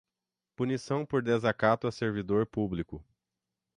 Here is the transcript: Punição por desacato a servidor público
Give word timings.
Punição 0.55 1.05
por 1.05 1.21
desacato 1.21 1.85
a 1.85 1.91
servidor 1.91 2.47
público 2.47 3.05